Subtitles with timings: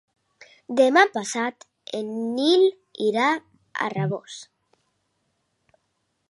[0.77, 1.67] Demà passat
[1.99, 2.09] en
[2.39, 2.65] Nil
[3.09, 3.27] irà
[3.87, 4.39] a Rabós.